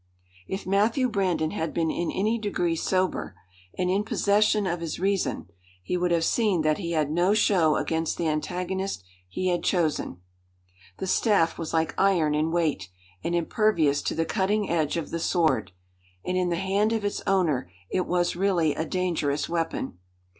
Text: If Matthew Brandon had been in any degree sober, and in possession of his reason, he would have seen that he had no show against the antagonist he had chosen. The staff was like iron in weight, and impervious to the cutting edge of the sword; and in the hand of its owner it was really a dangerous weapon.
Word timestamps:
If 0.47 0.65
Matthew 0.65 1.07
Brandon 1.07 1.51
had 1.51 1.75
been 1.75 1.91
in 1.91 2.09
any 2.09 2.39
degree 2.39 2.75
sober, 2.75 3.35
and 3.77 3.87
in 3.91 4.03
possession 4.03 4.65
of 4.65 4.79
his 4.81 4.99
reason, 4.99 5.45
he 5.83 5.95
would 5.95 6.09
have 6.09 6.25
seen 6.25 6.63
that 6.63 6.79
he 6.79 6.93
had 6.93 7.11
no 7.11 7.35
show 7.35 7.75
against 7.75 8.17
the 8.17 8.27
antagonist 8.27 9.03
he 9.29 9.49
had 9.49 9.63
chosen. 9.63 10.19
The 10.97 11.05
staff 11.05 11.55
was 11.59 11.71
like 11.71 11.93
iron 11.99 12.33
in 12.33 12.49
weight, 12.51 12.89
and 13.23 13.35
impervious 13.35 14.01
to 14.01 14.15
the 14.15 14.25
cutting 14.25 14.71
edge 14.71 14.97
of 14.97 15.11
the 15.11 15.19
sword; 15.19 15.71
and 16.25 16.35
in 16.35 16.49
the 16.49 16.55
hand 16.55 16.93
of 16.93 17.05
its 17.05 17.21
owner 17.27 17.71
it 17.91 18.07
was 18.07 18.35
really 18.35 18.73
a 18.73 18.85
dangerous 18.85 19.47
weapon. 19.47 19.99